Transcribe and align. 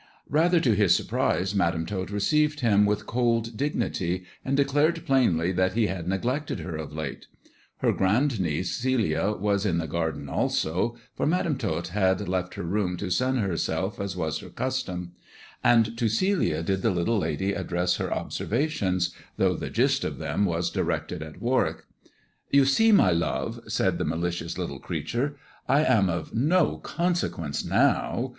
Rather 0.31 0.59
to 0.59 0.73
his 0.73 0.95
surprise 0.95 1.53
Madam 1.53 1.85
Tot 1.85 2.09
received 2.09 2.61
him 2.61 2.87
with 2.87 3.05
cold 3.05 3.55
dignity, 3.55 4.23
and 4.43 4.57
declared 4.57 5.05
plainly 5.05 5.51
that 5.51 5.73
he 5.73 5.85
had 5.85 6.07
neglected 6.07 6.61
her 6.61 6.75
of 6.75 6.91
lata 6.91 7.27
Her 7.81 7.91
grand 7.91 8.39
niece 8.39 8.75
Celia 8.75 9.33
was 9.33 9.63
in 9.63 9.77
the 9.77 9.85
garden 9.85 10.27
also— 10.27 10.97
for 11.15 11.27
Madam 11.27 11.55
Tot 11.55 11.89
had 11.89 12.27
left 12.27 12.55
her 12.55 12.63
room 12.63 12.97
to 12.97 13.11
sun 13.11 13.37
herself, 13.37 13.99
as 13.99 14.17
was 14.17 14.39
her 14.39 14.49
custom— 14.49 15.11
and 15.63 15.95
to 15.99 16.09
Celia 16.09 16.63
did 16.63 16.81
the 16.81 16.89
little 16.89 17.19
lady 17.19 17.53
address 17.53 17.97
her 17.97 18.11
observations, 18.11 19.13
though 19.37 19.53
the 19.55 19.69
gist 19.69 20.03
of 20.03 20.17
them 20.17 20.45
was 20.45 20.71
directed 20.71 21.21
at 21.21 21.39
Warwick." 21.39 21.85
You 22.49 22.65
see, 22.65 22.91
my 22.91 23.11
love," 23.11 23.61
said 23.67 23.99
the 23.99 24.05
malicious 24.05 24.57
little 24.57 24.79
creature, 24.79 25.37
"I 25.69 25.83
am 25.83 26.09
of 26.09 26.33
no 26.33 26.77
consequence 26.79 27.63
now. 27.63 28.29